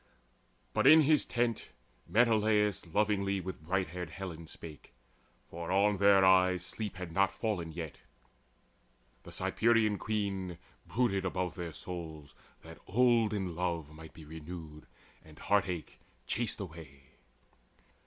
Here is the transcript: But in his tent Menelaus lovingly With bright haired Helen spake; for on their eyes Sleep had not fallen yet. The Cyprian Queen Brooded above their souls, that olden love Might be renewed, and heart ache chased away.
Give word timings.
But 0.73 0.87
in 0.87 1.01
his 1.01 1.25
tent 1.25 1.67
Menelaus 2.07 2.87
lovingly 2.87 3.39
With 3.39 3.61
bright 3.61 3.89
haired 3.89 4.09
Helen 4.09 4.47
spake; 4.47 4.93
for 5.47 5.71
on 5.71 5.97
their 5.97 6.25
eyes 6.25 6.65
Sleep 6.65 6.95
had 6.95 7.11
not 7.11 7.31
fallen 7.31 7.71
yet. 7.71 7.99
The 9.21 9.31
Cyprian 9.31 9.99
Queen 9.99 10.57
Brooded 10.87 11.23
above 11.23 11.53
their 11.53 11.71
souls, 11.71 12.33
that 12.63 12.79
olden 12.87 13.53
love 13.55 13.91
Might 13.93 14.15
be 14.15 14.25
renewed, 14.25 14.87
and 15.23 15.37
heart 15.37 15.69
ache 15.69 15.99
chased 16.25 16.59
away. 16.59 17.11